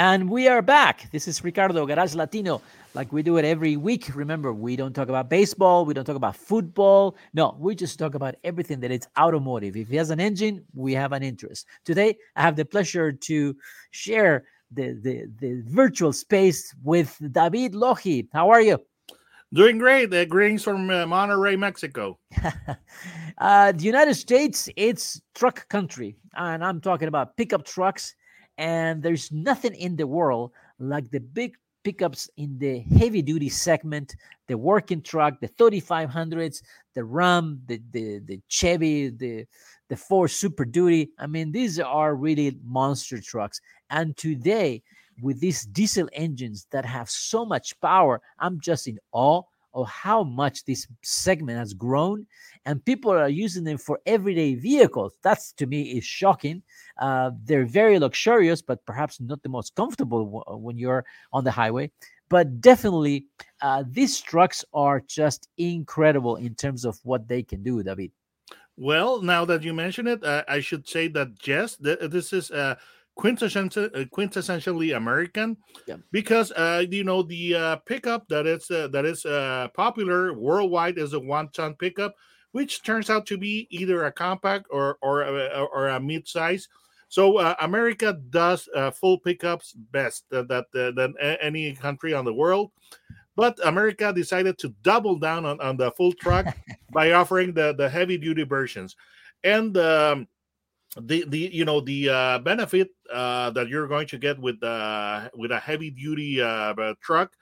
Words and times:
And 0.00 0.30
we 0.30 0.48
are 0.48 0.62
back. 0.62 1.10
This 1.12 1.28
is 1.28 1.44
Ricardo 1.44 1.84
Garage 1.84 2.14
Latino, 2.14 2.62
like 2.94 3.12
we 3.12 3.22
do 3.22 3.36
it 3.36 3.44
every 3.44 3.76
week. 3.76 4.16
Remember, 4.16 4.50
we 4.50 4.74
don't 4.74 4.94
talk 4.94 5.10
about 5.10 5.28
baseball, 5.28 5.84
we 5.84 5.92
don't 5.92 6.06
talk 6.06 6.16
about 6.16 6.36
football. 6.36 7.18
No, 7.34 7.54
we 7.60 7.74
just 7.74 7.98
talk 7.98 8.14
about 8.14 8.34
everything 8.42 8.80
that 8.80 8.90
is 8.90 9.06
automotive. 9.18 9.76
If 9.76 9.88
he 9.88 9.96
has 9.96 10.08
an 10.08 10.18
engine, 10.18 10.64
we 10.74 10.94
have 10.94 11.12
an 11.12 11.22
interest. 11.22 11.66
Today, 11.84 12.16
I 12.34 12.40
have 12.40 12.56
the 12.56 12.64
pleasure 12.64 13.12
to 13.12 13.54
share 13.90 14.44
the, 14.70 14.98
the, 15.02 15.26
the 15.38 15.62
virtual 15.66 16.14
space 16.14 16.74
with 16.82 17.14
David 17.32 17.74
Lohi. 17.74 18.26
How 18.32 18.48
are 18.48 18.62
you? 18.62 18.78
Doing 19.52 19.76
great. 19.76 20.14
Uh, 20.14 20.24
greetings 20.24 20.64
from 20.64 20.88
uh, 20.88 21.04
Monterrey, 21.04 21.58
Mexico. 21.58 22.18
uh, 23.36 23.72
the 23.72 23.84
United 23.84 24.14
States, 24.14 24.70
it's 24.76 25.20
truck 25.34 25.68
country. 25.68 26.16
And 26.36 26.64
I'm 26.64 26.80
talking 26.80 27.08
about 27.08 27.36
pickup 27.36 27.66
trucks 27.66 28.14
and 28.60 29.02
there's 29.02 29.32
nothing 29.32 29.74
in 29.74 29.96
the 29.96 30.06
world 30.06 30.52
like 30.78 31.10
the 31.10 31.18
big 31.18 31.56
pickups 31.82 32.28
in 32.36 32.58
the 32.58 32.80
heavy 32.80 33.22
duty 33.22 33.48
segment, 33.48 34.14
the 34.48 34.58
working 34.58 35.00
truck, 35.00 35.40
the 35.40 35.48
3500s, 35.48 36.62
the 36.94 37.02
Ram, 37.02 37.62
the 37.66 37.80
the, 37.90 38.18
the 38.18 38.40
Chevy, 38.48 39.08
the 39.08 39.46
the 39.88 39.96
Ford 39.96 40.30
Super 40.30 40.66
Duty. 40.66 41.10
I 41.18 41.26
mean, 41.26 41.52
these 41.52 41.80
are 41.80 42.14
really 42.14 42.58
monster 42.62 43.18
trucks. 43.18 43.62
And 43.88 44.14
today, 44.16 44.82
with 45.22 45.40
these 45.40 45.62
diesel 45.62 46.08
engines 46.12 46.66
that 46.70 46.84
have 46.84 47.08
so 47.08 47.46
much 47.46 47.80
power, 47.80 48.20
I'm 48.38 48.60
just 48.60 48.86
in 48.86 48.98
awe 49.12 49.42
of 49.74 49.86
how 49.88 50.22
much 50.22 50.64
this 50.64 50.86
segment 51.02 51.58
has 51.58 51.72
grown 51.74 52.26
and 52.66 52.84
people 52.84 53.10
are 53.10 53.28
using 53.28 53.64
them 53.64 53.78
for 53.78 54.00
everyday 54.06 54.54
vehicles. 54.54 55.14
That's 55.22 55.52
to 55.54 55.66
me 55.66 55.82
is 55.96 56.04
shocking. 56.04 56.62
Uh, 57.00 57.30
they're 57.44 57.64
very 57.66 57.98
luxurious 57.98 58.62
but 58.62 58.84
perhaps 58.86 59.20
not 59.20 59.42
the 59.42 59.48
most 59.48 59.74
comfortable 59.74 60.24
w- 60.24 60.44
uh, 60.46 60.56
when 60.56 60.76
you're 60.76 61.04
on 61.32 61.44
the 61.44 61.50
highway. 61.50 61.90
But 62.28 62.60
definitely 62.60 63.26
uh, 63.60 63.84
these 63.88 64.20
trucks 64.20 64.64
are 64.72 65.00
just 65.06 65.48
incredible 65.58 66.36
in 66.36 66.54
terms 66.54 66.84
of 66.84 66.98
what 67.02 67.26
they 67.26 67.42
can 67.42 67.62
do 67.62 67.82
david. 67.82 68.10
Well 68.76 69.20
now 69.20 69.44
that 69.44 69.62
you 69.62 69.74
mention 69.74 70.06
it 70.06 70.24
uh, 70.24 70.44
i 70.48 70.60
should 70.60 70.88
say 70.88 71.08
that 71.08 71.28
yes 71.46 71.76
th- 71.76 71.98
this 72.10 72.32
is 72.32 72.50
uh, 72.50 72.76
quintessentially, 73.20 73.94
uh, 73.94 74.04
quintessentially 74.06 74.96
American, 74.96 75.56
yeah. 75.86 75.96
because 76.10 76.50
uh, 76.52 76.84
you 76.88 77.04
know 77.04 77.22
the 77.22 77.54
uh, 77.54 77.76
pickup 77.76 78.26
that 78.28 78.46
is 78.46 78.70
uh, 78.70 78.88
that 78.88 79.04
is 79.04 79.26
uh, 79.26 79.68
popular 79.74 80.32
worldwide 80.32 80.98
is 80.98 81.12
a 81.12 81.20
one-ton 81.20 81.74
pickup, 81.74 82.14
which 82.52 82.82
turns 82.82 83.10
out 83.10 83.26
to 83.26 83.36
be 83.36 83.68
either 83.70 84.04
a 84.04 84.12
compact 84.12 84.66
or 84.70 84.96
or 85.02 85.22
a, 85.22 85.66
or 85.72 85.88
a 85.88 86.00
mid-size. 86.00 86.68
So 87.08 87.38
uh, 87.38 87.54
America 87.60 88.18
does 88.30 88.68
full 88.94 89.18
pickups 89.18 89.72
best 89.72 90.24
that, 90.30 90.48
that 90.48 90.66
than 90.72 91.14
any 91.18 91.74
country 91.74 92.14
on 92.14 92.24
the 92.24 92.32
world. 92.32 92.70
But 93.34 93.58
America 93.64 94.12
decided 94.12 94.58
to 94.58 94.74
double 94.82 95.18
down 95.18 95.44
on, 95.44 95.60
on 95.60 95.76
the 95.76 95.90
full 95.92 96.12
truck 96.12 96.56
by 96.92 97.12
offering 97.12 97.52
the, 97.52 97.74
the 97.76 97.88
heavy 97.88 98.16
duty 98.16 98.44
versions. 98.44 98.94
And 99.42 99.76
um, 99.78 100.28
the 100.96 101.24
the 101.28 101.50
you 101.52 101.64
know 101.64 101.80
the 101.80 102.08
uh, 102.08 102.38
benefit 102.40 102.90
uh, 103.12 103.50
that 103.50 103.68
you're 103.68 103.86
going 103.86 104.08
to 104.08 104.18
get 104.18 104.38
with 104.38 104.62
uh, 104.62 105.28
with 105.34 105.52
a 105.52 105.58
heavy 105.58 105.90
duty 105.90 106.40
uh, 106.42 106.74
truck 107.00 107.32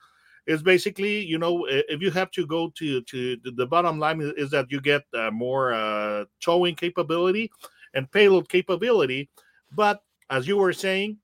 is 0.47 0.63
basically 0.63 1.21
you 1.25 1.39
know 1.39 1.67
if 1.69 2.03
you 2.03 2.11
have 2.11 2.31
to 2.33 2.47
go 2.47 2.71
to 2.77 3.01
to 3.03 3.37
the 3.43 3.67
bottom 3.67 3.99
line 3.99 4.21
is, 4.37 4.51
that 4.51 4.71
you 4.71 4.81
get 4.81 5.03
uh, 5.15 5.31
more 5.31 5.73
uh, 5.73 6.25
towing 6.41 6.75
capability 6.75 7.51
and 7.95 8.11
payload 8.11 8.49
capability. 8.49 9.31
But 9.75 10.03
as 10.31 10.47
you 10.47 10.59
were 10.59 10.73
saying 10.75 11.19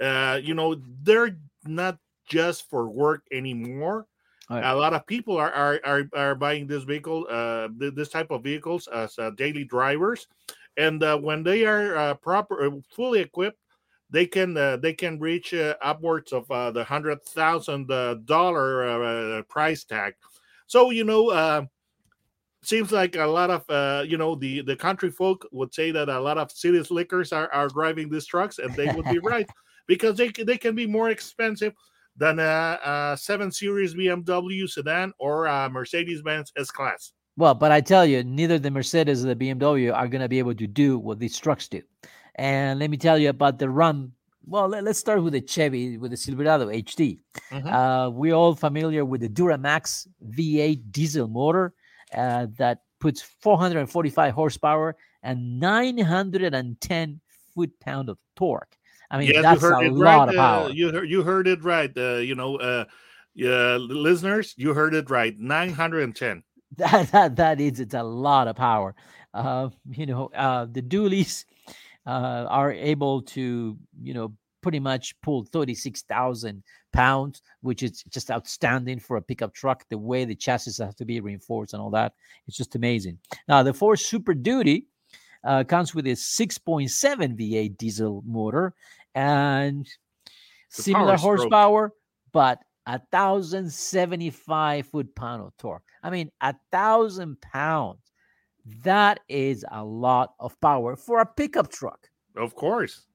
uh, 0.00 0.40
you 0.42 0.54
know 0.54 0.80
they're 1.02 1.36
not 1.66 1.98
just 2.26 2.68
for 2.70 2.88
work 2.88 3.24
anymore. 3.32 4.06
Right. 4.50 4.64
a 4.64 4.74
lot 4.74 4.94
of 4.94 5.06
people 5.06 5.36
are, 5.36 5.52
are 5.52 5.80
are, 5.84 6.08
are 6.16 6.34
buying 6.34 6.66
this 6.66 6.84
vehicle 6.84 7.26
uh, 7.28 7.68
this 7.76 8.08
type 8.08 8.30
of 8.30 8.42
vehicles 8.42 8.88
as 8.88 9.18
uh, 9.18 9.28
daily 9.36 9.64
drivers 9.64 10.26
and 10.78 11.02
uh, 11.02 11.18
when 11.18 11.42
they 11.42 11.66
are 11.66 11.96
uh, 11.96 12.14
proper 12.14 12.66
uh, 12.66 12.70
fully 12.94 13.20
equipped 13.20 13.58
they 14.10 14.26
can 14.26 14.56
uh, 14.56 14.76
they 14.76 14.92
can 14.92 15.18
reach 15.18 15.52
uh, 15.52 15.74
upwards 15.82 16.32
of 16.32 16.50
uh, 16.50 16.70
the 16.70 16.82
hundred 16.82 17.22
thousand 17.24 17.88
dollar 18.24 19.42
price 19.44 19.84
tag. 19.84 20.14
So 20.66 20.90
you 20.90 21.04
know 21.04 21.68
seems 22.62 22.90
like 22.90 23.16
a 23.16 23.26
lot 23.26 23.50
of 23.50 24.08
you 24.08 24.16
know 24.16 24.34
the 24.34 24.62
the 24.62 24.76
country 24.76 25.10
folk 25.10 25.46
would 25.52 25.74
say 25.74 25.90
that 25.90 26.08
a 26.08 26.20
lot 26.20 26.38
of 26.38 26.50
city 26.50 26.82
slickers 26.82 27.32
are, 27.32 27.52
are 27.52 27.68
driving 27.68 28.08
these 28.08 28.26
trucks 28.26 28.58
and 28.58 28.74
they 28.74 28.90
would 28.92 29.04
be 29.06 29.18
right 29.22 29.48
because 29.86 30.16
they, 30.16 30.28
they 30.28 30.56
can 30.56 30.74
be 30.74 30.86
more 30.86 31.10
expensive 31.10 31.72
than 32.16 32.38
a, 32.40 32.78
a 32.84 33.16
7 33.16 33.52
series 33.52 33.94
bmw 33.94 34.68
sedan 34.68 35.12
or 35.18 35.46
a 35.46 35.70
mercedes-benz 35.70 36.52
s-class 36.56 37.12
well, 37.38 37.54
but 37.54 37.70
I 37.70 37.80
tell 37.80 38.04
you, 38.04 38.24
neither 38.24 38.58
the 38.58 38.70
Mercedes 38.70 39.24
or 39.24 39.32
the 39.32 39.36
BMW 39.36 39.94
are 39.94 40.08
going 40.08 40.22
to 40.22 40.28
be 40.28 40.40
able 40.40 40.56
to 40.56 40.66
do 40.66 40.98
what 40.98 41.20
these 41.20 41.38
trucks 41.38 41.68
do. 41.68 41.80
And 42.34 42.80
let 42.80 42.90
me 42.90 42.96
tell 42.96 43.16
you 43.16 43.28
about 43.28 43.60
the 43.60 43.70
Ram. 43.70 44.12
Well, 44.44 44.66
let, 44.66 44.84
us 44.88 44.98
start 44.98 45.22
with 45.22 45.34
the 45.34 45.40
Chevy, 45.40 45.98
with 45.98 46.10
the 46.10 46.16
Silverado 46.16 46.66
HD. 46.66 47.20
Mm-hmm. 47.52 47.68
Uh, 47.68 48.10
we're 48.10 48.34
all 48.34 48.56
familiar 48.56 49.04
with 49.04 49.20
the 49.20 49.28
Duramax 49.28 50.08
V8 50.36 50.90
diesel 50.90 51.28
motor 51.28 51.74
uh, 52.12 52.48
that 52.58 52.80
puts 52.98 53.22
445 53.22 54.34
horsepower 54.34 54.96
and 55.22 55.60
910 55.60 57.20
foot 57.54 57.78
pound 57.78 58.08
of 58.08 58.18
torque. 58.34 58.76
I 59.12 59.18
mean, 59.18 59.40
that's 59.40 59.62
a 59.62 59.68
lot 59.68 60.26
right. 60.26 60.28
of 60.28 60.34
power. 60.34 60.64
Uh, 60.64 60.68
you 60.70 60.90
heard, 60.90 61.08
you 61.08 61.22
heard 61.22 61.46
it 61.46 61.62
right. 61.62 61.96
Uh, 61.96 62.16
you 62.16 62.34
know, 62.34 62.56
uh, 62.56 62.84
listeners, 63.36 64.54
you 64.56 64.74
heard 64.74 64.94
it 64.94 65.08
right. 65.08 65.38
910 65.38 66.42
that 66.76 67.10
that 67.12 67.36
that 67.36 67.60
is 67.60 67.80
it's 67.80 67.94
a 67.94 68.02
lot 68.02 68.48
of 68.48 68.56
power. 68.56 68.94
Uh, 69.34 69.68
you 69.90 70.06
know, 70.06 70.30
uh, 70.34 70.66
the 70.70 70.82
dualies 70.82 71.44
uh, 72.06 72.46
are 72.48 72.72
able 72.72 73.22
to 73.22 73.76
you 74.00 74.14
know 74.14 74.32
pretty 74.62 74.80
much 74.80 75.14
pull 75.22 75.44
thirty 75.44 75.74
six 75.74 76.02
thousand 76.02 76.62
pounds, 76.92 77.42
which 77.60 77.82
is 77.82 78.02
just 78.10 78.30
outstanding 78.30 78.98
for 78.98 79.16
a 79.16 79.22
pickup 79.22 79.54
truck. 79.54 79.84
The 79.88 79.98
way 79.98 80.24
the 80.24 80.34
chassis 80.34 80.82
have 80.82 80.96
to 80.96 81.04
be 81.04 81.20
reinforced 81.20 81.74
and 81.74 81.82
all 81.82 81.90
that, 81.90 82.14
it's 82.46 82.56
just 82.56 82.74
amazing. 82.74 83.18
Now 83.46 83.62
the 83.62 83.74
Ford 83.74 83.98
Super 83.98 84.34
Duty 84.34 84.86
uh, 85.44 85.64
comes 85.64 85.94
with 85.94 86.06
a 86.06 86.14
six 86.16 86.58
point 86.58 86.90
seven 86.90 87.36
V8 87.36 87.76
diesel 87.76 88.22
motor 88.26 88.74
and 89.14 89.86
the 90.76 90.82
similar 90.82 91.16
horsepower, 91.16 91.92
but 92.32 92.60
a 92.88 92.98
thousand 93.12 93.70
seventy 93.70 94.30
five 94.30 94.86
foot 94.86 95.14
pound 95.14 95.42
of 95.42 95.56
torque. 95.58 95.84
I 96.02 96.10
mean, 96.10 96.30
a 96.40 96.54
thousand 96.72 97.40
pounds. 97.40 98.00
That 98.82 99.20
is 99.28 99.64
a 99.70 99.84
lot 99.84 100.34
of 100.40 100.58
power 100.60 100.96
for 100.96 101.20
a 101.20 101.26
pickup 101.26 101.70
truck. 101.70 102.08
Of 102.36 102.54
course. 102.54 103.06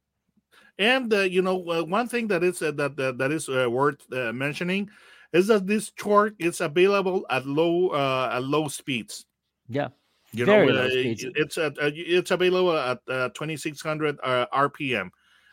And 0.77 1.11
uh, 1.13 1.21
you 1.21 1.41
know, 1.41 1.67
uh, 1.69 1.83
one 1.83 2.07
thing 2.07 2.27
that 2.27 2.43
is 2.43 2.61
uh, 2.61 2.71
that, 2.71 2.95
that 2.97 3.17
that 3.17 3.31
is 3.31 3.49
uh, 3.49 3.67
worth 3.69 4.01
uh, 4.13 4.31
mentioning 4.31 4.89
is 5.33 5.47
that 5.47 5.65
this 5.67 5.91
torque 5.91 6.35
is 6.39 6.61
available 6.61 7.25
at 7.29 7.45
low 7.45 7.89
uh, 7.89 8.29
at 8.33 8.43
low 8.43 8.67
speeds. 8.67 9.25
Yeah, 9.69 9.89
you 10.31 10.45
Very 10.45 10.67
know, 10.67 10.87
it's 10.91 11.57
at 11.57 11.73
it's 11.79 12.31
available 12.31 12.77
at 12.77 12.99
2600 13.07 14.17
RPM, 14.19 15.09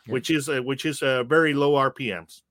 yeah. 0.06 0.12
which 0.12 0.31
is 0.31 0.49
which 0.49 0.84
is 0.84 1.00
very 1.00 1.55
low 1.55 1.73
RPMs. 1.73 2.43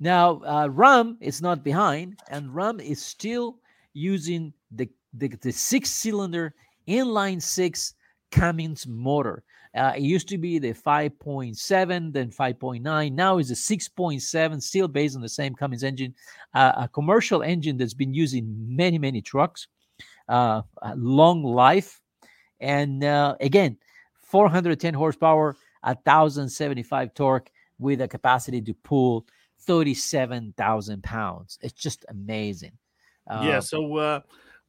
Now, 0.00 0.42
uh, 0.44 0.68
Ram 0.68 1.16
is 1.20 1.40
not 1.40 1.64
behind, 1.64 2.20
and 2.28 2.54
Ram 2.54 2.80
is 2.80 3.02
still 3.02 3.58
using 3.92 4.52
the, 4.70 4.88
the, 5.12 5.28
the 5.28 5.52
six 5.52 5.90
cylinder 5.90 6.54
inline 6.88 7.40
six 7.40 7.94
Cummins 8.30 8.86
motor. 8.86 9.44
Uh, 9.76 9.92
it 9.96 10.02
used 10.02 10.28
to 10.28 10.38
be 10.38 10.58
the 10.58 10.72
5.7, 10.72 12.12
then 12.12 12.30
5.9. 12.30 13.12
Now 13.12 13.38
it's 13.38 13.50
a 13.50 13.54
6.7, 13.54 14.62
still 14.62 14.88
based 14.88 15.16
on 15.16 15.22
the 15.22 15.28
same 15.28 15.54
Cummins 15.54 15.82
engine, 15.82 16.14
uh, 16.54 16.72
a 16.76 16.88
commercial 16.88 17.42
engine 17.42 17.76
that's 17.76 17.94
been 17.94 18.14
used 18.14 18.34
in 18.34 18.54
many, 18.68 18.98
many 18.98 19.20
trucks, 19.20 19.66
uh, 20.28 20.62
long 20.96 21.42
life. 21.42 22.00
And 22.60 23.02
uh, 23.02 23.34
again, 23.40 23.76
410 24.22 24.94
horsepower, 24.94 25.56
1,075 25.82 27.14
torque 27.14 27.50
with 27.78 28.00
a 28.00 28.08
capacity 28.08 28.60
to 28.62 28.74
pull 28.74 29.26
37,000 29.66 31.02
pounds. 31.02 31.58
It's 31.62 31.72
just 31.74 32.04
amazing. 32.08 32.78
Uh, 33.28 33.40
yeah. 33.42 33.60
So 33.60 33.96
uh, 33.96 34.20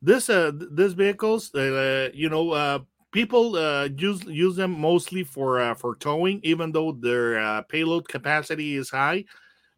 this 0.02 0.30
uh, 0.30 0.52
th- 0.52 0.72
these 0.74 0.94
vehicles, 0.94 1.54
uh, 1.56 2.10
you 2.14 2.30
know, 2.30 2.52
uh, 2.52 2.80
people 3.12 3.56
uh, 3.56 3.90
use 3.96 4.24
use 4.26 4.56
them 4.56 4.72
mostly 4.80 5.24
for 5.24 5.60
uh, 5.60 5.74
for 5.76 5.96
towing, 5.96 6.40
even 6.44 6.72
though 6.72 6.92
their 6.92 7.40
uh, 7.40 7.62
payload 7.64 8.08
capacity 8.08 8.76
is 8.76 8.90
high. 8.90 9.26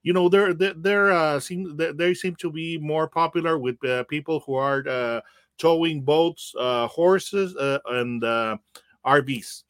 You 0.04 0.14
know, 0.14 0.30
they're 0.30 0.54
they're, 0.54 1.12
uh, 1.12 1.40
seem 1.40 1.76
they 1.76 1.92
they 1.92 2.14
seem 2.14 2.36
to 2.38 2.52
be 2.52 2.78
more 2.78 3.10
popular 3.10 3.58
with 3.58 3.84
uh, 3.84 4.04
people 4.06 4.40
who 4.42 4.56
are 4.56 4.88
uh, 4.88 5.22
towing 5.58 6.02
boats, 6.02 6.54
uh, 6.58 6.88
horses, 6.88 7.56
uh, 7.56 7.80
and 7.88 8.24
uh, 8.24 8.58
RVs. 9.06 9.64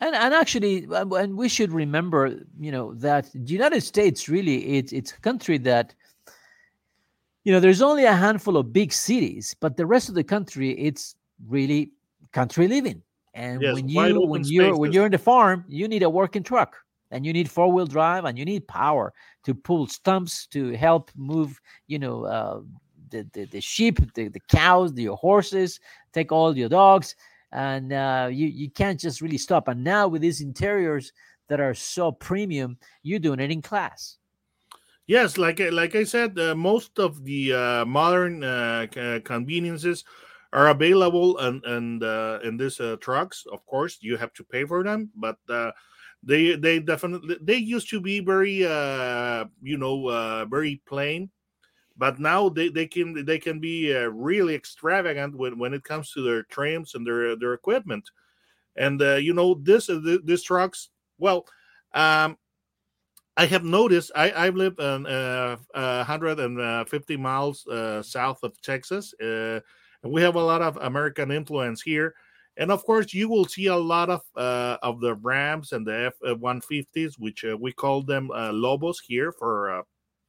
And 0.00 0.14
and 0.14 0.34
actually 0.34 0.86
um, 0.94 1.12
and 1.12 1.36
we 1.36 1.48
should 1.48 1.72
remember 1.72 2.40
you 2.58 2.72
know 2.72 2.94
that 2.94 3.30
the 3.32 3.52
united 3.52 3.80
states 3.82 4.28
really 4.28 4.76
it's 4.76 4.92
it's 4.92 5.12
a 5.12 5.20
country 5.20 5.58
that 5.58 5.94
you 7.44 7.52
know 7.52 7.60
there's 7.60 7.82
only 7.82 8.04
a 8.04 8.14
handful 8.14 8.56
of 8.56 8.72
big 8.72 8.92
cities 8.92 9.54
but 9.60 9.76
the 9.76 9.86
rest 9.86 10.08
of 10.08 10.14
the 10.14 10.24
country 10.24 10.70
it's 10.72 11.14
really 11.48 11.90
country 12.32 12.68
living. 12.68 13.02
And 13.34 13.62
Yes, 13.62 13.74
when 13.74 13.88
you 13.88 14.20
when 14.26 14.44
you're 14.44 14.76
when 14.76 14.92
you're 14.92 15.06
in 15.06 15.12
the 15.12 15.18
farm 15.18 15.64
you 15.68 15.86
need 15.86 16.02
a 16.02 16.10
working 16.10 16.42
truck 16.42 16.76
and 17.12 17.24
you 17.24 17.32
need 17.32 17.48
four-wheel 17.48 17.86
drive 17.86 18.24
and 18.24 18.36
you 18.36 18.44
need 18.44 18.66
power 18.66 19.12
to 19.44 19.54
pull 19.54 19.86
stumps 19.86 20.46
to 20.48 20.72
help 20.72 21.10
move 21.16 21.60
you 21.86 21.98
know 21.98 22.24
uh, 22.24 22.60
the, 23.10 23.24
the 23.32 23.44
the 23.46 23.60
sheep 23.60 24.00
the, 24.14 24.26
the 24.28 24.40
cows 24.48 24.92
the 24.94 25.06
horses 25.06 25.78
take 26.12 26.32
all 26.32 26.56
your 26.56 26.68
dogs 26.68 27.14
and 27.52 27.92
uh, 27.92 28.28
you 28.30 28.46
you 28.46 28.70
can't 28.70 29.00
just 29.00 29.20
really 29.20 29.38
stop. 29.38 29.68
And 29.68 29.82
now 29.82 30.08
with 30.08 30.22
these 30.22 30.40
interiors 30.40 31.12
that 31.48 31.60
are 31.60 31.74
so 31.74 32.12
premium, 32.12 32.78
you're 33.02 33.18
doing 33.18 33.40
it 33.40 33.50
in 33.50 33.62
class. 33.62 34.18
Yes, 35.06 35.38
like 35.38 35.58
like 35.58 35.96
I 35.96 36.04
said, 36.04 36.38
uh, 36.38 36.54
most 36.54 36.98
of 36.98 37.24
the 37.24 37.52
uh, 37.52 37.84
modern 37.84 38.44
uh, 38.44 38.86
conveniences 39.24 40.04
are 40.52 40.68
available 40.68 41.38
and 41.38 41.64
and 41.64 42.02
uh, 42.02 42.38
in 42.44 42.56
these 42.56 42.80
uh, 42.80 42.96
trucks. 43.00 43.44
Of 43.50 43.64
course, 43.66 43.98
you 44.00 44.16
have 44.16 44.32
to 44.34 44.44
pay 44.44 44.64
for 44.64 44.82
them, 44.82 45.10
but 45.16 45.36
uh, 45.48 45.72
they 46.22 46.54
they 46.56 46.78
definitely 46.80 47.38
they 47.40 47.56
used 47.56 47.90
to 47.90 48.00
be 48.00 48.20
very 48.20 48.66
uh, 48.66 49.46
you 49.62 49.78
know 49.78 50.08
uh, 50.08 50.44
very 50.46 50.82
plain, 50.86 51.30
but 52.00 52.18
now 52.18 52.48
they, 52.48 52.70
they 52.70 52.86
can 52.86 53.26
they 53.26 53.38
can 53.38 53.60
be 53.60 53.94
uh, 53.94 54.06
really 54.06 54.54
extravagant 54.54 55.36
when, 55.36 55.58
when 55.58 55.74
it 55.74 55.84
comes 55.84 56.10
to 56.12 56.22
their 56.22 56.42
trims 56.44 56.94
and 56.94 57.06
their 57.06 57.36
their 57.36 57.52
equipment, 57.52 58.10
and 58.74 59.00
uh, 59.02 59.16
you 59.16 59.34
know 59.34 59.52
this 59.52 59.90
uh, 59.90 60.00
th- 60.02 60.22
these 60.24 60.42
trucks. 60.42 60.88
Well, 61.18 61.44
um, 61.92 62.38
I 63.36 63.44
have 63.44 63.64
noticed. 63.64 64.12
I 64.16 64.30
I 64.30 64.48
live 64.48 64.78
in 64.78 65.06
uh, 65.06 65.58
uh, 65.74 66.04
150 66.06 67.16
miles 67.18 67.66
uh, 67.66 68.02
south 68.02 68.42
of 68.44 68.58
Texas, 68.62 69.12
uh, 69.20 69.60
and 70.02 70.10
we 70.10 70.22
have 70.22 70.36
a 70.36 70.42
lot 70.42 70.62
of 70.62 70.78
American 70.78 71.30
influence 71.30 71.82
here. 71.82 72.14
And 72.56 72.72
of 72.72 72.82
course, 72.82 73.12
you 73.12 73.28
will 73.28 73.44
see 73.44 73.66
a 73.66 73.76
lot 73.76 74.08
of 74.08 74.22
uh, 74.36 74.78
of 74.82 75.00
the 75.00 75.16
Rams 75.16 75.72
and 75.72 75.86
the 75.86 76.06
F 76.06 76.14
150s, 76.24 77.18
which 77.18 77.44
uh, 77.44 77.58
we 77.60 77.72
call 77.72 78.02
them 78.02 78.30
uh, 78.30 78.52
Lobos 78.52 79.00
here 79.00 79.32
for 79.32 79.80
uh, 79.80 79.82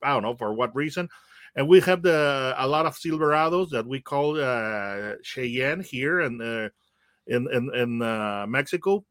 I 0.03 0.09
don't 0.09 0.23
know 0.23 0.35
for 0.35 0.53
what 0.53 0.75
reason. 0.75 1.07
And 1.55 1.67
we 1.67 1.81
have 1.81 2.01
the 2.01 2.53
a 2.57 2.67
lot 2.67 2.85
of 2.85 2.95
Silverados 2.95 3.69
that 3.71 3.85
we 3.85 3.99
call 3.99 4.39
uh, 4.39 5.15
Cheyenne 5.21 5.81
here 5.81 6.21
and 6.21 6.41
uh, 6.41 6.69
in 7.27 7.47
in 7.51 7.73
in 7.75 8.01
uh, 8.01 8.45
Mexico. 8.47 9.05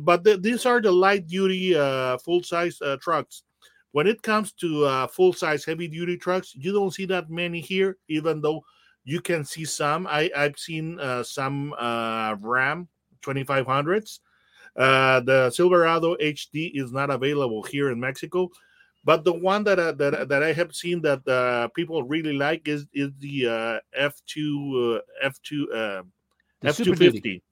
But 0.00 0.24
the, 0.24 0.36
these 0.36 0.66
are 0.66 0.80
the 0.80 0.92
light 0.92 1.26
duty 1.26 1.76
uh, 1.76 2.18
full 2.18 2.42
size 2.42 2.80
uh, 2.80 2.96
trucks. 3.00 3.42
When 3.92 4.06
it 4.06 4.22
comes 4.22 4.52
to 4.52 4.84
uh, 4.84 5.06
full 5.06 5.32
size 5.32 5.64
heavy 5.64 5.88
duty 5.88 6.16
trucks 6.16 6.54
you 6.54 6.72
don't 6.72 6.92
see 6.92 7.06
that 7.06 7.30
many 7.30 7.60
here 7.60 7.96
even 8.08 8.40
though 8.40 8.64
you 9.04 9.20
can 9.20 9.44
see 9.44 9.64
some. 9.64 10.06
I, 10.06 10.30
i've 10.36 10.58
seen 10.58 10.98
some 11.24 11.74
ram 11.78 12.88
2500s 13.22 14.20
uh, 14.76 15.20
the 15.20 15.50
silverado 15.50 16.16
hd 16.16 16.70
is 16.74 16.92
not 16.92 17.10
available 17.10 17.62
here 17.62 17.90
in 17.90 17.98
mexico 17.98 18.50
but 19.04 19.24
the 19.24 19.32
one 19.32 19.64
that 19.64 19.78
uh, 19.78 19.92
that, 19.92 20.28
that 20.28 20.42
i 20.42 20.52
have 20.52 20.74
seen 20.74 21.00
that 21.02 21.26
uh, 21.28 21.68
people 21.68 22.02
really 22.02 22.32
like 22.32 22.68
is 22.68 22.86
is 22.92 23.10
the 23.18 23.46
uh, 23.46 23.78
f2 23.98 24.98
uh, 24.98 25.00
f2 25.24 25.62
uh, 25.62 26.02
The 26.60 26.72
Super 26.72 26.94
Duty. 26.96 27.20
f250 27.20 27.42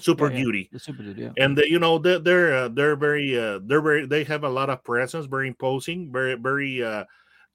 super 0.00 0.30
Yeah, 0.30 0.36
yeah. 0.38 0.44
duty 0.44 0.68
The 0.72 0.78
Super 0.78 1.02
Duty, 1.02 1.22
yeah. 1.22 1.32
and 1.36 1.58
uh, 1.58 1.62
you 1.66 1.78
know 1.78 1.98
they're 1.98 2.18
they're, 2.18 2.54
uh, 2.56 2.68
they're 2.68 2.96
very 2.96 3.38
uh, 3.38 3.60
they're 3.64 3.82
very 3.82 4.06
they 4.06 4.24
have 4.24 4.44
a 4.44 4.48
lot 4.48 4.70
of 4.70 4.82
presence 4.82 5.26
very 5.26 5.48
imposing 5.48 6.10
very 6.10 6.34
very 6.34 6.82
uh 6.82 7.04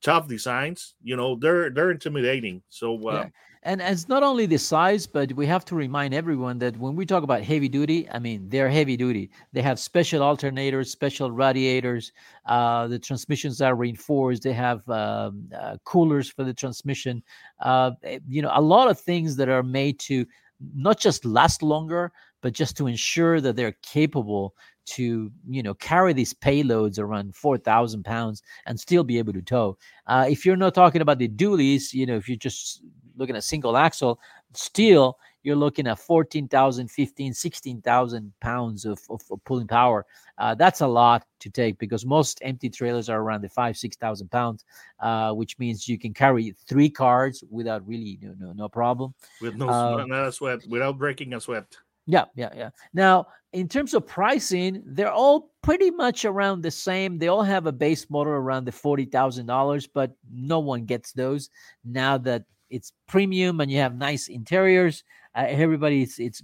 tough 0.04 0.28
designs 0.28 0.94
you 1.02 1.16
know 1.16 1.36
they're 1.36 1.72
they're 1.72 1.90
intimidating 1.92 2.62
so 2.70 3.08
uh, 3.10 3.14
Yeah. 3.14 3.30
And 3.68 3.82
it's 3.82 4.08
not 4.08 4.24
only 4.24 4.46
the 4.46 4.58
size, 4.58 5.06
but 5.06 5.34
we 5.34 5.46
have 5.46 5.66
to 5.66 5.76
remind 5.76 6.14
everyone 6.14 6.58
that 6.60 6.78
when 6.78 6.96
we 6.96 7.06
talk 7.06 7.24
about 7.24 7.42
heavy 7.44 7.68
duty, 7.68 8.08
I 8.10 8.18
mean 8.18 8.48
they're 8.48 8.70
heavy 8.70 8.96
duty. 8.96 9.30
They 9.52 9.62
have 9.62 9.78
special 9.78 10.22
alternators, 10.22 10.88
special 10.88 11.32
radiators. 11.32 12.14
Uh, 12.46 12.88
the 12.88 12.98
transmissions 12.98 13.60
are 13.60 13.76
reinforced. 13.76 14.44
They 14.44 14.54
have 14.54 14.88
um, 14.88 15.50
uh, 15.54 15.76
coolers 15.84 16.30
for 16.30 16.46
the 16.46 16.54
transmission. 16.54 17.22
Uh, 17.60 17.92
eh, 18.04 18.20
you 18.30 18.42
know, 18.42 18.52
a 18.54 18.62
lot 18.62 18.90
of 18.90 19.02
things 19.02 19.36
that 19.36 19.50
are 19.50 19.64
made 19.64 20.00
to 20.00 20.26
not 20.74 20.98
just 20.98 21.26
last 21.26 21.62
longer, 21.62 22.14
but 22.42 22.54
just 22.54 22.78
to 22.78 22.88
ensure 22.88 23.42
that 23.42 23.58
they're 23.58 23.76
capable 23.84 24.56
to 24.86 25.30
you 25.50 25.62
know 25.62 25.74
carry 25.74 26.14
these 26.14 26.34
payloads 26.34 26.98
around 26.98 27.36
4000 27.36 28.06
pounds 28.06 28.42
and 28.66 28.80
still 28.80 29.04
be 29.04 29.18
able 29.18 29.34
to 29.34 29.42
tow 29.42 29.78
uh, 30.06 30.26
if 30.30 30.46
you're 30.46 30.56
not 30.56 30.74
talking 30.74 31.02
about 31.02 31.20
the 31.20 31.28
dualies 31.28 31.92
you 31.92 32.06
know 32.06 32.16
if 32.16 32.30
you're 32.30 32.38
just 32.38 32.82
looking 33.18 33.36
at 33.36 33.44
single 33.44 33.76
axle 33.78 34.20
still 34.54 35.18
you're 35.44 35.56
looking 35.56 35.88
at 35.88 36.00
14,000 36.00 36.90
15 36.90 37.34
16,000 37.34 38.34
pounds 38.40 38.86
of, 38.86 39.00
of, 39.10 39.22
of 39.32 39.44
pulling 39.44 39.68
power 39.68 40.06
uh, 40.38 40.56
that's 40.56 40.82
a 40.82 40.88
lot 40.88 41.26
to 41.40 41.50
take 41.50 41.78
because 41.78 42.06
most 42.06 42.40
empty 42.42 42.70
trailers 42.70 43.10
are 43.10 43.22
around 43.22 43.42
the 43.42 43.50
five 43.50 43.78
six 43.78 43.96
thousand 43.96 44.30
pounds 44.30 44.66
uh, 45.00 45.34
which 45.34 45.58
means 45.60 45.88
you 45.88 45.98
can 45.98 46.14
carry 46.14 46.56
three 46.68 46.90
cars 46.90 47.44
without 47.50 47.86
really 47.88 48.20
no, 48.22 48.34
no, 48.40 48.54
no 48.54 48.70
problem 48.70 49.14
with 49.42 49.56
no 49.56 49.70
Uh, 49.70 50.06
not 50.06 50.28
a 50.28 50.32
sweat 50.32 50.60
without 50.68 50.98
breaking 50.98 51.34
a 51.34 51.42
sweat 51.42 51.66
yeah, 52.08 52.26
yeah, 52.36 52.50
yeah. 52.56 52.70
Now, 52.94 53.28
in 53.52 53.68
terms 53.68 53.94
of 53.94 54.08
pricing, 54.08 54.82
they're 54.86 55.12
all 55.12 55.52
pretty 55.62 55.92
much 55.92 56.24
around 56.24 56.62
the 56.62 56.72
same. 56.72 57.18
They 57.18 57.28
all 57.28 57.44
have 57.44 57.68
a 57.68 57.72
base 57.72 58.10
model 58.10 58.34
around 58.34 58.66
the 58.66 58.72
forty 58.72 59.06
thousand 59.06 59.46
dollars, 59.46 59.88
but 59.88 60.16
no 60.32 60.60
one 60.60 60.86
gets 60.86 61.12
those 61.12 61.50
now 61.84 62.18
that 62.20 62.46
it's 62.70 62.92
premium 63.08 63.60
and 63.62 63.72
you 63.72 63.78
have 63.80 63.96
nice 63.96 64.28
interiors. 64.28 65.04
Uh, 65.36 65.46
everybody's 65.48 66.20
it's 66.20 66.42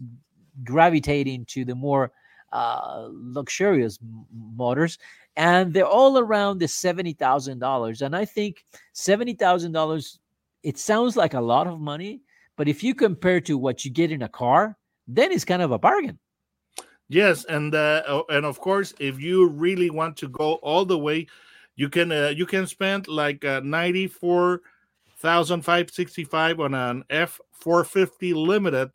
gravitating 0.64 1.46
to 1.46 1.66
the 1.66 1.76
more 1.76 2.12
uh, 2.52 3.08
luxurious 3.12 4.00
motors, 4.56 4.98
and 5.36 5.74
they're 5.74 5.86
all 5.88 6.18
around 6.18 6.60
the 6.60 6.68
seventy 6.68 7.14
thousand 7.14 7.60
dollars. 7.60 8.02
And 8.02 8.16
I 8.16 8.26
think 8.26 8.66
seventy 8.94 9.34
thousand 9.34 9.72
dollars. 9.74 10.20
It 10.64 10.78
sounds 10.78 11.18
like 11.18 11.34
a 11.34 11.42
lot 11.42 11.68
of 11.68 11.80
money, 11.80 12.22
but 12.56 12.68
if 12.70 12.84
you 12.84 12.96
compare 12.96 13.42
to 13.42 13.58
what 13.58 13.84
you 13.84 13.92
get 13.92 14.12
in 14.12 14.22
a 14.22 14.30
car, 14.30 14.78
then 15.08 15.32
it's 15.32 15.44
kind 15.46 15.62
of 15.62 15.72
a 15.72 15.80
bargain. 15.80 16.20
yes 17.10 17.46
and 17.46 17.76
uh 17.76 18.24
and 18.30 18.46
of 18.46 18.60
course 18.60 18.94
if 19.00 19.20
you 19.20 19.48
really 19.50 19.90
want 19.90 20.16
to 20.18 20.28
go 20.30 20.54
all 20.56 20.86
the 20.86 20.98
way 20.98 21.28
you 21.76 21.90
can 21.90 22.12
uh, 22.12 22.30
you 22.36 22.46
can 22.46 22.66
spend 22.68 23.08
like 23.08 23.44
uh, 23.46 23.62
94,565 25.24 26.60
on 26.60 26.74
an 26.74 27.04
F450 27.10 28.36
limited 28.36 28.92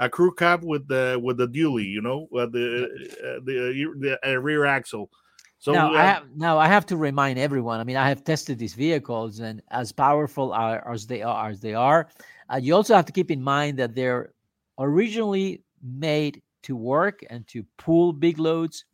a 0.00 0.08
crew 0.08 0.32
cab 0.32 0.62
with 0.62 0.86
the 0.86 1.20
with 1.22 1.38
the 1.38 1.48
dually 1.48 1.84
you 1.84 2.00
know 2.00 2.28
uh, 2.36 2.46
the 2.46 2.84
uh, 3.20 3.40
the, 3.44 3.92
the 3.98 4.18
uh, 4.24 4.36
rear 4.36 4.64
axle 4.64 5.10
so 5.58 5.72
now, 5.72 5.92
I 5.92 5.98
uh, 5.98 6.14
have, 6.14 6.24
now 6.36 6.58
I 6.58 6.68
have 6.68 6.86
to 6.86 6.96
remind 6.96 7.36
everyone. 7.38 7.80
I 7.80 7.84
mean, 7.84 7.96
I 7.96 8.08
have 8.08 8.22
tested 8.22 8.58
these 8.58 8.74
vehicles, 8.74 9.40
and 9.40 9.60
as 9.72 9.90
powerful 9.90 10.52
are, 10.52 10.88
as 10.88 11.06
they 11.06 11.20
are, 11.20 11.50
as 11.50 11.60
they 11.60 11.74
are, 11.74 12.08
uh, 12.52 12.58
you 12.58 12.74
also 12.74 12.94
have 12.94 13.06
to 13.06 13.12
keep 13.12 13.30
in 13.30 13.42
mind 13.42 13.76
that 13.78 13.94
they're 13.94 14.32
originally 14.78 15.64
made 15.82 16.42
to 16.62 16.76
work 16.76 17.24
and 17.28 17.46
to 17.48 17.64
pull 17.76 18.12
big 18.12 18.38
loads. 18.38 18.84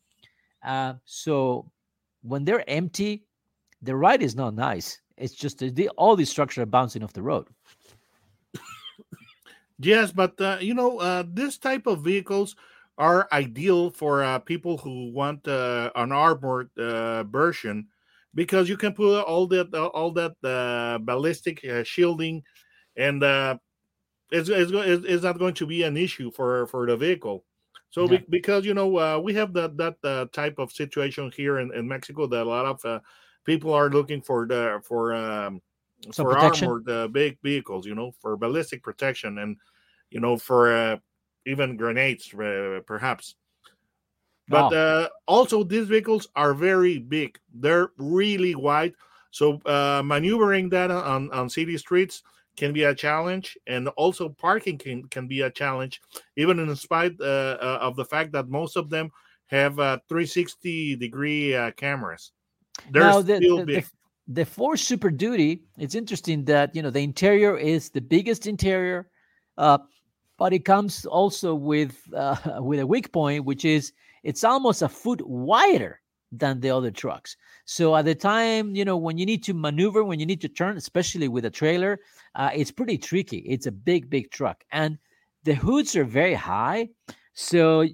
Uh, 0.64 0.94
so 1.04 1.70
when 2.22 2.44
they're 2.44 2.68
empty, 2.68 3.26
the 3.82 3.94
ride 3.94 4.22
is 4.22 4.34
not 4.34 4.54
nice. 4.54 4.98
It's 5.16 5.34
just 5.34 5.62
all 5.96 6.16
these 6.16 6.30
structures 6.30 6.62
are 6.62 6.66
bouncing 6.66 7.02
off 7.02 7.12
the 7.12 7.22
road. 7.22 7.48
Yes, 9.78 10.12
but 10.12 10.40
uh, 10.40 10.58
you 10.60 10.74
know, 10.74 10.98
uh, 10.98 11.24
this 11.26 11.58
type 11.58 11.86
of 11.86 12.02
vehicles 12.04 12.56
are 12.96 13.28
ideal 13.32 13.90
for 13.90 14.22
uh, 14.22 14.38
people 14.38 14.78
who 14.78 15.10
want 15.12 15.46
uh, 15.48 15.90
an 15.96 16.12
armored 16.12 16.70
uh, 16.78 17.24
version 17.24 17.88
because 18.34 18.68
you 18.68 18.76
can 18.76 18.92
put 18.92 19.20
all 19.22 19.46
that 19.48 19.74
uh, 19.74 19.86
all 19.86 20.12
that 20.12 20.34
uh, 20.44 20.98
ballistic 20.98 21.64
uh, 21.64 21.82
shielding, 21.82 22.42
and 22.96 23.22
uh, 23.24 23.58
it's, 24.30 24.48
it's 24.48 24.70
it's 24.72 25.04
it's 25.06 25.22
not 25.24 25.38
going 25.38 25.54
to 25.54 25.66
be 25.66 25.82
an 25.82 25.96
issue 25.96 26.30
for 26.30 26.66
for 26.68 26.86
the 26.86 26.96
vehicle. 26.96 27.44
So 27.90 28.06
Yeah. 28.06 28.18
be, 28.18 28.24
because 28.28 28.64
you 28.64 28.74
know 28.74 28.96
uh, 28.96 29.18
we 29.18 29.34
have 29.34 29.52
that 29.54 29.76
that 29.76 29.96
uh, 30.04 30.26
type 30.32 30.58
of 30.58 30.72
situation 30.72 31.32
here 31.34 31.58
in, 31.58 31.74
in 31.74 31.88
Mexico 31.88 32.26
that 32.28 32.42
a 32.46 32.48
lot 32.48 32.66
of 32.66 32.84
uh, 32.84 33.00
people 33.44 33.72
are 33.72 33.90
looking 33.90 34.20
for 34.22 34.46
the 34.46 34.80
for 34.84 35.14
um, 35.14 35.60
Some 36.12 36.26
for 36.26 36.30
protection? 36.34 36.68
armored 36.68 36.88
uh, 36.88 37.08
big 37.08 37.38
vehicles, 37.42 37.86
you 37.86 37.94
know, 37.94 38.12
for 38.20 38.36
ballistic 38.36 38.82
protection 38.82 39.38
and 39.38 39.56
you 40.10 40.20
know 40.20 40.36
for 40.36 40.72
uh, 40.74 40.96
even 41.46 41.76
grenades, 41.76 42.32
uh, 42.34 42.80
perhaps. 42.86 43.36
But 44.48 44.72
uh, 44.72 45.08
also, 45.26 45.64
these 45.64 45.88
vehicles 45.88 46.28
are 46.36 46.52
very 46.54 46.98
big. 46.98 47.38
They're 47.52 47.90
really 47.96 48.54
wide, 48.54 48.92
so 49.30 49.58
uh, 49.64 50.02
maneuvering 50.04 50.68
that 50.70 50.90
on 50.90 51.30
on 51.32 51.48
city 51.48 51.78
streets 51.78 52.22
can 52.56 52.72
be 52.72 52.84
a 52.84 52.94
challenge, 52.94 53.56
and 53.66 53.88
also 53.96 54.28
parking 54.28 54.76
can 54.78 55.04
can 55.08 55.26
be 55.26 55.40
a 55.40 55.50
challenge, 55.50 56.00
even 56.36 56.58
in 56.58 56.76
spite 56.76 57.16
uh, 57.20 57.56
uh, 57.60 57.78
of 57.80 57.96
the 57.96 58.04
fact 58.04 58.32
that 58.32 58.48
most 58.48 58.76
of 58.76 58.90
them 58.90 59.10
have 59.46 59.78
uh, 59.78 59.98
360 60.08 60.96
degree 60.96 61.54
uh, 61.54 61.70
cameras. 61.72 62.32
They're 62.90 63.02
now 63.02 63.20
the, 63.22 63.36
still 63.36 63.58
the, 63.58 63.66
big. 63.66 63.84
the, 63.84 63.90
the 64.34 64.44
Ford 64.44 64.78
Super 64.78 65.10
Duty. 65.10 65.62
It's 65.78 65.94
interesting 65.94 66.44
that 66.46 66.74
you 66.74 66.82
know 66.82 66.90
the 66.90 67.00
interior 67.00 67.56
is 67.56 67.90
the 67.90 68.00
biggest 68.00 68.46
interior, 68.46 69.08
uh, 69.58 69.78
but 70.38 70.52
it 70.52 70.64
comes 70.64 71.06
also 71.06 71.54
with 71.54 71.96
uh, 72.14 72.36
with 72.60 72.80
a 72.80 72.86
weak 72.86 73.12
point, 73.12 73.44
which 73.44 73.64
is 73.64 73.92
it's 74.22 74.44
almost 74.44 74.82
a 74.82 74.88
foot 74.88 75.26
wider 75.26 76.00
than 76.32 76.60
the 76.60 76.70
other 76.70 76.90
trucks. 76.90 77.36
So 77.64 77.94
at 77.94 78.06
the 78.06 78.14
time, 78.14 78.74
you 78.74 78.84
know, 78.84 78.96
when 78.96 79.18
you 79.18 79.26
need 79.26 79.44
to 79.44 79.54
maneuver, 79.54 80.02
when 80.02 80.18
you 80.18 80.26
need 80.26 80.40
to 80.40 80.48
turn, 80.48 80.76
especially 80.76 81.28
with 81.28 81.44
a 81.44 81.50
trailer, 81.50 82.00
uh, 82.34 82.50
it's 82.52 82.72
pretty 82.72 82.98
tricky. 82.98 83.38
It's 83.38 83.66
a 83.66 83.72
big, 83.72 84.10
big 84.10 84.30
truck, 84.30 84.64
and 84.72 84.98
the 85.44 85.54
hoods 85.54 85.94
are 85.94 86.04
very 86.04 86.34
high, 86.34 86.88
so 87.34 87.86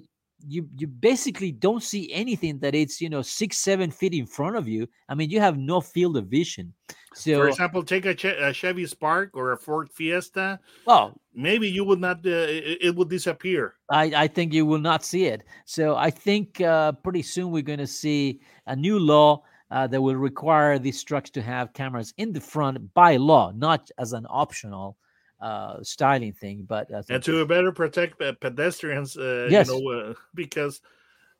you 0.47 0.67
you 0.77 0.87
basically 0.87 1.51
don't 1.51 1.83
see 1.83 2.11
anything 2.11 2.59
that 2.59 2.75
it's 2.75 3.01
you 3.01 3.09
know 3.09 3.21
six 3.21 3.57
seven 3.57 3.91
feet 3.91 4.13
in 4.13 4.25
front 4.25 4.55
of 4.55 4.67
you. 4.67 4.87
I 5.09 5.15
mean, 5.15 5.29
you 5.29 5.39
have 5.39 5.57
no 5.57 5.81
field 5.81 6.17
of 6.17 6.27
vision. 6.27 6.73
So 7.13 7.39
For 7.39 7.49
example, 7.49 7.83
take 7.83 8.05
a, 8.05 8.15
che- 8.15 8.37
a 8.39 8.53
Chevy 8.53 8.85
Spark 8.85 9.31
or 9.33 9.51
a 9.51 9.57
Ford 9.57 9.89
Fiesta. 9.91 10.59
oh, 10.87 11.13
Maybe 11.33 11.67
you 11.69 11.83
would 11.83 11.99
not. 11.99 12.17
Uh, 12.25 12.47
it, 12.47 12.77
it 12.81 12.95
would 12.95 13.09
disappear. 13.09 13.75
I, 13.89 14.03
I 14.15 14.27
think 14.27 14.53
you 14.53 14.65
will 14.65 14.79
not 14.79 15.03
see 15.03 15.25
it. 15.25 15.43
So 15.65 15.95
I 15.95 16.09
think 16.09 16.61
uh, 16.61 16.93
pretty 16.93 17.21
soon 17.21 17.51
we're 17.51 17.63
going 17.63 17.79
to 17.79 17.87
see 17.87 18.39
a 18.67 18.75
new 18.75 18.97
law 18.99 19.43
uh, 19.71 19.87
that 19.87 20.01
will 20.01 20.15
require 20.15 20.79
these 20.79 21.03
trucks 21.03 21.29
to 21.31 21.41
have 21.41 21.73
cameras 21.73 22.13
in 22.17 22.33
the 22.33 22.41
front 22.41 22.93
by 22.93 23.17
law, 23.17 23.51
not 23.55 23.89
as 23.97 24.13
an 24.13 24.25
optional 24.29 24.97
uh, 25.41 25.81
styling 25.83 26.33
thing, 26.33 26.65
but 26.67 26.89
and 27.09 27.23
to 27.23 27.45
better 27.45 27.71
protect 27.71 28.21
uh, 28.21 28.33
pedestrians. 28.39 29.17
Uh, 29.17 29.47
Yes. 29.49 29.67
you 29.67 29.83
know, 29.83 29.91
uh, 29.91 30.13
because 30.35 30.81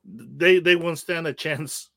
they 0.03 0.59
they 0.59 0.75
won't 0.75 0.99
stand 0.99 1.27
a 1.27 1.33
chance. 1.33 1.89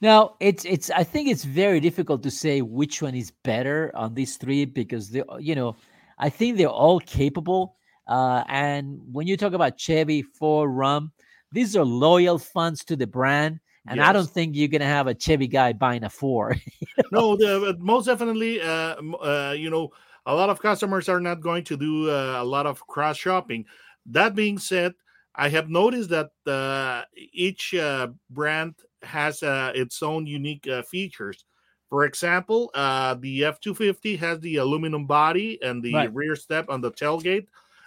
Now 0.00 0.36
it's 0.40 0.64
it's 0.64 0.90
I 0.90 1.04
think 1.04 1.28
it's 1.28 1.44
very 1.44 1.80
difficult 1.80 2.22
to 2.24 2.30
say 2.30 2.60
which 2.60 3.00
one 3.00 3.14
is 3.14 3.32
better 3.44 3.90
on 3.94 4.12
these 4.14 4.36
three 4.36 4.66
because 4.66 5.10
they 5.10 5.22
you 5.38 5.54
know 5.54 5.76
I 6.18 6.28
think 6.28 6.56
they're 6.56 6.68
all 6.68 7.00
capable. 7.00 7.76
Uh, 8.06 8.44
and 8.48 9.00
when 9.10 9.26
you 9.26 9.36
talk 9.36 9.52
about 9.52 9.78
Chevy, 9.78 10.22
Ford, 10.22 10.70
Ram, 10.70 11.12
these 11.50 11.76
are 11.76 11.84
loyal 11.84 12.38
fans 12.38 12.84
to 12.84 12.96
the 12.96 13.06
brand. 13.06 13.58
And 13.88 14.00
I 14.00 14.12
don't 14.12 14.28
think 14.28 14.56
you're 14.56 14.68
gonna 14.68 14.84
have 14.84 15.06
a 15.06 15.14
Chevy 15.14 15.46
guy 15.46 15.72
buying 15.72 16.02
a 16.04 16.10
Ford. 16.10 16.60
no, 17.12 17.36
the, 17.36 17.60
but 17.64 17.80
most 17.80 18.06
definitely. 18.06 18.60
Uh, 18.60 18.96
uh, 19.22 19.54
you 19.56 19.70
know, 19.70 19.90
a 20.26 20.34
lot 20.34 20.50
of 20.50 20.60
customers 20.60 21.08
are 21.08 21.20
not 21.20 21.40
going 21.40 21.64
to 21.64 21.76
do 21.76 22.10
uh, 22.10 22.42
a 22.42 22.44
lot 22.44 22.66
of 22.66 22.86
cross 22.86 23.16
shopping. 23.16 23.64
That 24.06 24.34
being 24.34 24.58
said, 24.58 24.92
I 25.34 25.48
have 25.48 25.68
noticed 25.70 26.10
that 26.10 26.30
uh, 26.46 27.04
each 27.14 27.74
uh, 27.74 28.08
brand 28.30 28.74
has 29.02 29.42
uh, 29.42 29.72
its 29.74 30.02
own 30.02 30.26
unique 30.26 30.66
uh, 30.68 30.82
features. 30.82 31.44
For 31.88 32.04
example, 32.04 32.70
uh, 32.74 33.14
the 33.14 33.44
F 33.44 33.60
two 33.60 33.74
fifty 33.74 34.16
has 34.16 34.40
the 34.40 34.56
aluminum 34.56 35.06
body 35.06 35.58
and 35.62 35.82
the 35.82 35.94
Right. 35.94 36.12
rear 36.12 36.34
step 36.34 36.68
on 36.68 36.80
the 36.80 36.90
tailgate, 36.90 37.46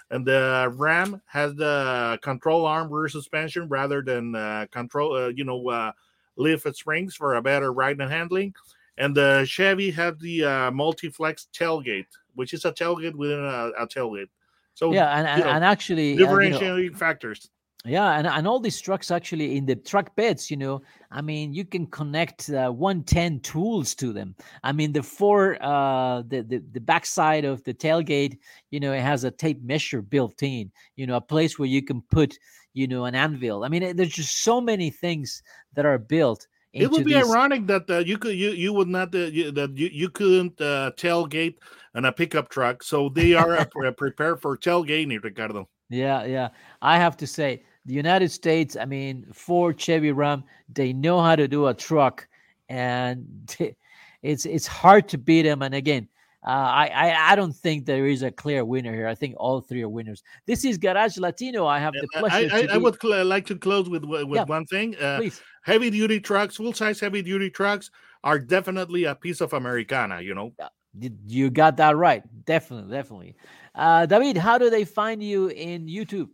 and 0.09 0.25
the 0.25 0.71
Ram 0.77 1.21
has 1.25 1.53
the 1.55 2.17
control 2.21 2.65
arm 2.65 2.89
rear 2.89 3.09
suspension 3.09 3.67
rather 3.67 4.01
than 4.01 4.35
uh, 4.35 4.67
control. 4.71 5.15
Uh, 5.15 5.27
you 5.27 5.43
know, 5.43 5.67
uh, 5.69 5.91
leaf 6.37 6.65
springs 6.73 7.15
for 7.15 7.35
a 7.35 7.41
better 7.41 7.73
ride 7.73 7.99
and 7.99 8.09
handling. 8.11 8.53
And 8.97 9.15
the 9.15 9.45
Chevy 9.45 9.91
has 9.91 10.17
the 10.19 10.43
uh, 10.45 10.71
multi-flex 10.71 11.47
tailgate, 11.53 12.11
which 12.35 12.53
is 12.53 12.65
a 12.65 12.71
tailgate 12.71 13.15
within 13.15 13.39
a, 13.39 13.71
a 13.77 13.87
tailgate. 13.87 14.29
So 14.73 14.93
yeah, 14.93 15.17
and, 15.17 15.27
and, 15.27 15.43
know, 15.43 15.49
and 15.49 15.63
actually, 15.65 16.13
uh, 16.13 16.15
you 16.15 16.25
know, 16.25 16.39
differentiating 16.39 16.95
factors. 16.95 17.49
Yeah, 17.85 18.17
and, 18.17 18.27
and 18.27 18.45
all 18.45 18.59
these 18.59 18.81
trucks 18.81 19.09
actually 19.09 19.55
in 19.55 19.65
the 19.65 19.75
truck 19.75 20.13
beds, 20.17 20.51
you 20.51 20.57
know, 20.57 20.81
I 21.11 21.21
mean, 21.21 21.53
you 21.53 21.63
can 21.63 21.87
connect 21.87 22.49
uh, 22.49 22.69
110 22.71 23.39
tools 23.39 23.95
to 23.95 24.11
them. 24.11 24.35
I 24.63 24.73
mean, 24.73 24.91
the 24.91 25.01
four, 25.01 25.57
uh, 25.61 26.23
the, 26.27 26.41
the 26.41 26.61
the 26.73 26.81
backside 26.81 27.45
of 27.45 27.63
the 27.63 27.73
tailgate, 27.73 28.37
you 28.69 28.81
know, 28.81 28.91
it 28.91 29.01
has 29.01 29.23
a 29.23 29.31
tape 29.31 29.63
measure 29.63 30.01
built 30.01 30.43
in, 30.43 30.71
you 30.97 31.07
know, 31.07 31.15
a 31.15 31.21
place 31.21 31.57
where 31.57 31.69
you 31.69 31.81
can 31.81 32.01
put, 32.11 32.37
you 32.73 32.85
know, 32.85 33.05
an 33.05 33.15
anvil. 33.15 33.63
I 33.63 33.69
mean, 33.69 33.95
there's 33.95 34.13
just 34.13 34.43
so 34.43 34.59
many 34.59 34.89
things 34.89 35.41
that 35.73 35.85
are 35.85 35.97
built. 35.97 36.47
It 36.73 36.91
would 36.91 37.03
be 37.03 37.13
these. 37.13 37.25
ironic 37.25 37.65
that 37.67 37.89
uh, 37.89 37.97
you 37.99 38.17
could 38.17 38.35
you 38.35 38.51
you 38.51 38.73
would 38.73 38.87
not 38.87 39.13
uh, 39.15 39.19
you, 39.19 39.51
that 39.51 39.75
you, 39.75 39.89
you 39.91 40.09
couldn't 40.09 40.59
uh, 40.61 40.91
tailgate 40.97 41.55
on 41.95 42.05
a 42.05 42.11
pickup 42.11 42.49
truck, 42.49 42.83
so 42.83 43.09
they 43.09 43.33
are 43.33 43.57
uh, 43.57 43.91
prepared 43.97 44.39
for 44.41 44.55
tailgating, 44.55 45.21
Ricardo. 45.23 45.67
Yeah, 45.89 46.25
yeah. 46.25 46.49
I 46.81 46.97
have 46.97 47.17
to 47.17 47.27
say, 47.27 47.63
the 47.85 47.95
United 47.95 48.31
States, 48.31 48.75
I 48.75 48.85
mean, 48.85 49.25
Ford, 49.33 49.79
Chevy, 49.79 50.11
Ram, 50.11 50.43
they 50.71 50.93
know 50.93 51.19
how 51.21 51.35
to 51.35 51.47
do 51.47 51.67
a 51.67 51.73
truck, 51.73 52.27
and 52.69 53.25
it's 54.21 54.45
it's 54.45 54.67
hard 54.67 55.09
to 55.09 55.17
beat 55.17 55.43
them. 55.43 55.63
And 55.63 55.73
again, 55.73 56.07
uh, 56.45 56.49
I, 56.49 56.87
I 56.87 57.31
I 57.31 57.35
don't 57.35 57.55
think 57.55 57.85
there 57.85 58.07
is 58.07 58.23
a 58.23 58.31
clear 58.31 58.63
winner 58.63 58.93
here. 58.93 59.07
I 59.07 59.15
think 59.15 59.35
all 59.37 59.59
three 59.61 59.81
are 59.83 59.89
winners. 59.89 60.23
This 60.45 60.63
is 60.63 60.77
Garage 60.77 61.17
Latino. 61.17 61.65
I 61.67 61.79
have 61.79 61.93
the 61.93 62.07
I, 62.15 62.19
pleasure 62.19 62.55
I, 62.55 62.65
to 62.67 62.73
I 62.73 62.77
would 62.77 63.01
cl- 63.01 63.25
like 63.25 63.45
to 63.47 63.55
close 63.57 63.89
with 63.89 64.05
with 64.05 64.27
Yeah. 64.29 64.43
one 64.45 64.65
thing. 64.65 64.95
Uh, 64.95 65.17
please. 65.17 65.41
heavy 65.63 65.89
duty 65.89 66.19
trucks, 66.19 66.55
full 66.55 66.73
size 66.73 66.99
heavy 66.99 67.21
duty 67.21 67.49
trucks, 67.49 67.91
are 68.23 68.39
definitely 68.39 69.03
a 69.03 69.15
piece 69.15 69.41
of 69.41 69.53
Americana. 69.53 70.21
You 70.21 70.33
know. 70.35 70.53
You- 70.97 71.17
You 71.27 71.49
got 71.51 71.77
that 71.77 71.95
right. 71.97 72.23
Definitely, 72.45 72.91
definitely. 72.91 73.35
Uh, 73.75 74.05
David, 74.07 74.37
how 74.37 74.57
do 74.57 74.69
they 74.71 74.85
find 74.85 75.21
you 75.21 75.47
in 75.49 75.85
YouTube? 75.85 76.29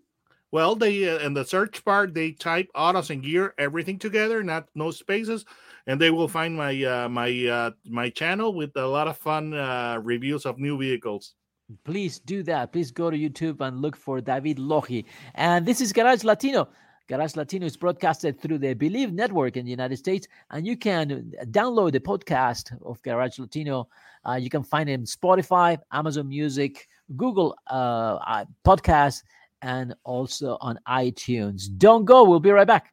Well, 0.51 0.75
they 0.75 1.09
uh, 1.09 1.19
in 1.19 1.33
the 1.33 1.43
search 1.43 1.83
bar 1.83 2.07
they 2.07 2.31
type 2.31 2.69
autos 2.74 3.09
and 3.09 3.21
gear 3.21 3.53
everything 3.57 4.00
together, 4.00 4.41
not 4.43 4.69
no 4.74 4.91
spaces, 4.91 5.43
and 5.87 5.99
they 5.99 6.11
will 6.11 6.27
find 6.27 6.55
my 6.55 6.83
uh, 6.83 7.09
my 7.09 7.29
uh, 7.45 7.71
my 7.85 8.09
channel 8.09 8.53
with 8.53 8.75
a 8.75 8.87
lot 8.87 9.07
of 9.07 9.17
fun 9.17 9.53
uh, 9.53 9.99
reviews 10.01 10.45
of 10.45 10.57
new 10.59 10.77
vehicles. 10.77 11.35
please 11.83 12.19
do 12.19 12.43
that. 12.43 12.71
Please 12.71 12.91
go 12.91 13.09
to 13.09 13.17
YouTube 13.17 13.61
and 13.61 13.81
look 13.81 13.95
for 13.95 14.21
David 14.21 14.57
Lohi. 14.57 15.05
And 15.33 15.65
this 15.65 15.81
is 15.81 15.91
Garage 15.93 16.23
Latino. 16.23 16.69
Garage 17.07 17.35
Latino 17.35 17.65
is 17.67 17.77
broadcasted 17.77 18.39
through 18.41 18.57
the 18.57 18.73
Bleav 18.73 19.11
Network 19.11 19.57
in 19.57 19.65
the 19.65 19.71
United 19.71 19.97
States, 19.97 20.27
and 20.49 20.65
you 20.65 20.75
can 20.75 21.31
download 21.51 21.91
the 21.91 21.99
podcast 21.99 22.75
of 22.83 23.01
Garage 23.03 23.37
Latino. 23.37 23.87
Uh, 24.27 24.33
you 24.33 24.49
can 24.49 24.63
find 24.63 24.89
it 24.89 24.93
in 24.93 25.03
Spotify, 25.03 25.77
Amazon 25.91 26.27
Music, 26.27 26.87
Google 27.15 27.55
uh, 27.69 28.17
uh, 28.25 28.45
Podcast, 28.63 29.21
and 29.61 29.93
also 30.03 30.57
on 30.61 30.79
iTunes. 30.87 31.67
Don't 31.77 32.05
go. 32.05 32.23
We'll 32.23 32.39
be 32.39 32.51
right 32.51 32.67
back. 32.67 32.91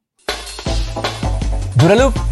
Duralube 1.79 2.32